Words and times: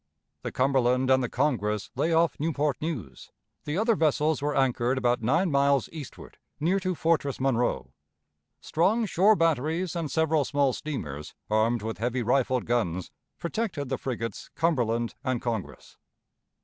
The 0.41 0.51
Cumberland 0.51 1.11
and 1.11 1.21
the 1.21 1.29
Congress 1.29 1.91
lay 1.95 2.11
off 2.11 2.39
Newport 2.39 2.75
News; 2.81 3.29
the 3.65 3.77
other 3.77 3.95
vessels 3.95 4.41
were 4.41 4.57
anchored 4.57 4.97
about 4.97 5.21
nine 5.21 5.51
miles 5.51 5.89
eastward, 5.91 6.39
near 6.59 6.79
to 6.79 6.95
Fortress 6.95 7.39
Monroe. 7.39 7.93
Strong 8.61 9.05
shore 9.05 9.35
batteries 9.35 9.95
and 9.95 10.09
several 10.09 10.43
small 10.43 10.73
steamers, 10.73 11.35
armed 11.51 11.83
with 11.83 11.99
heavy 11.99 12.23
rifled 12.23 12.65
guns, 12.65 13.11
protected 13.37 13.89
the 13.89 13.97
frigates 13.99 14.49
Cumberland 14.55 15.13
and 15.23 15.39
Congress. 15.39 15.97